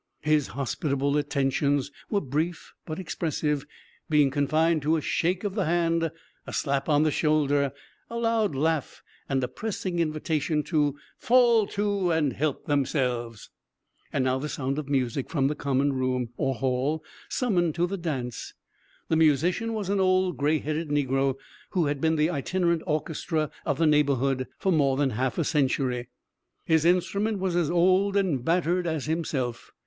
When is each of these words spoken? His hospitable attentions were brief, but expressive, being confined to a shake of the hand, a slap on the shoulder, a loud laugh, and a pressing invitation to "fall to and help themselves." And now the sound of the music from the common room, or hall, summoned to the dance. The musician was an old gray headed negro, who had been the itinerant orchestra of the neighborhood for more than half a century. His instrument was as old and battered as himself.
His 0.21 0.47
hospitable 0.47 1.15
attentions 1.15 1.91
were 2.09 2.21
brief, 2.21 2.73
but 2.87 2.97
expressive, 2.97 3.67
being 4.09 4.31
confined 4.31 4.81
to 4.81 4.97
a 4.97 4.99
shake 5.01 5.43
of 5.43 5.53
the 5.53 5.65
hand, 5.65 6.09
a 6.47 6.53
slap 6.53 6.89
on 6.89 7.03
the 7.03 7.11
shoulder, 7.11 7.71
a 8.09 8.17
loud 8.17 8.55
laugh, 8.55 9.03
and 9.29 9.43
a 9.43 9.47
pressing 9.47 9.99
invitation 9.99 10.63
to 10.63 10.95
"fall 11.19 11.67
to 11.67 12.09
and 12.09 12.33
help 12.33 12.65
themselves." 12.65 13.51
And 14.11 14.23
now 14.25 14.39
the 14.39 14.49
sound 14.49 14.79
of 14.79 14.85
the 14.87 14.91
music 14.91 15.29
from 15.29 15.49
the 15.49 15.53
common 15.53 15.93
room, 15.93 16.29
or 16.35 16.55
hall, 16.55 17.03
summoned 17.29 17.75
to 17.75 17.85
the 17.85 17.95
dance. 17.95 18.55
The 19.07 19.15
musician 19.15 19.71
was 19.75 19.87
an 19.89 19.99
old 19.99 20.35
gray 20.35 20.57
headed 20.57 20.89
negro, 20.89 21.35
who 21.73 21.85
had 21.85 22.01
been 22.01 22.15
the 22.15 22.31
itinerant 22.31 22.81
orchestra 22.87 23.51
of 23.67 23.77
the 23.77 23.85
neighborhood 23.85 24.47
for 24.57 24.71
more 24.71 24.97
than 24.97 25.11
half 25.11 25.37
a 25.37 25.43
century. 25.43 26.09
His 26.65 26.85
instrument 26.85 27.37
was 27.37 27.55
as 27.55 27.69
old 27.69 28.17
and 28.17 28.43
battered 28.43 28.87
as 28.87 29.05
himself. 29.05 29.71